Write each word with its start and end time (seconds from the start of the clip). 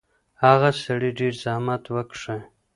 هغه 0.43 0.69
سړي 0.83 1.09
ډېر 1.19 1.33
زحمت 1.43 1.83
وکښی. 1.93 2.39